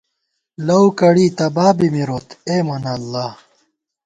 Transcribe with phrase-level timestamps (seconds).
[0.67, 3.29] لَؤ کڑی تَبابی مِروت، اے مونہ اللہ